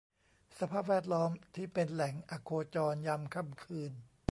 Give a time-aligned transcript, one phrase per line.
[0.59, 3.91] สภาพแวดล้อมที่เป็นแหล่งอโคจรยามค่ำคืน